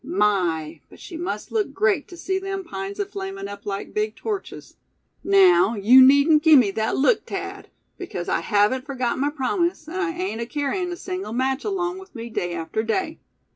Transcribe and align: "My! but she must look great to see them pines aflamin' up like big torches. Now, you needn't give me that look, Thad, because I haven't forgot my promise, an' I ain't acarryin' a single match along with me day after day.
"My! 0.03 0.81
but 0.89 0.99
she 0.99 1.15
must 1.15 1.51
look 1.51 1.73
great 1.75 2.07
to 2.07 2.17
see 2.17 2.39
them 2.39 2.63
pines 2.63 2.97
aflamin' 2.99 3.47
up 3.47 3.67
like 3.67 3.93
big 3.93 4.15
torches. 4.15 4.75
Now, 5.23 5.75
you 5.75 6.01
needn't 6.01 6.41
give 6.41 6.57
me 6.57 6.71
that 6.71 6.97
look, 6.97 7.27
Thad, 7.27 7.69
because 7.99 8.27
I 8.27 8.39
haven't 8.39 8.87
forgot 8.87 9.19
my 9.19 9.29
promise, 9.29 9.87
an' 9.87 9.99
I 9.99 10.09
ain't 10.09 10.41
acarryin' 10.41 10.91
a 10.91 10.97
single 10.97 11.33
match 11.33 11.63
along 11.63 11.99
with 11.99 12.15
me 12.15 12.31
day 12.31 12.53
after 12.53 12.81
day. 12.81 13.19